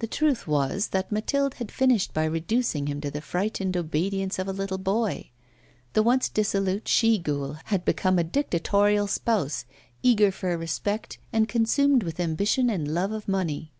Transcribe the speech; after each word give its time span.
The 0.00 0.06
truth 0.06 0.46
was 0.46 0.88
that 0.88 1.10
Mathilde 1.10 1.54
had 1.54 1.72
finished 1.72 2.12
by 2.12 2.26
reducing 2.26 2.88
him 2.88 3.00
to 3.00 3.10
the 3.10 3.22
frightened 3.22 3.74
obedience 3.74 4.38
of 4.38 4.46
a 4.48 4.52
little 4.52 4.76
boy. 4.76 5.30
The 5.94 6.02
once 6.02 6.28
dissolute 6.28 6.86
she 6.88 7.16
ghoul 7.16 7.56
had 7.64 7.86
become 7.86 8.18
a 8.18 8.22
dictatorial 8.22 9.06
spouse, 9.06 9.64
eager 10.02 10.30
for 10.30 10.58
respect, 10.58 11.16
and 11.32 11.48
consumed 11.48 12.02
with 12.02 12.20
ambition 12.20 12.68
and 12.68 12.86
love 12.92 13.12
of 13.12 13.26
money. 13.28 13.72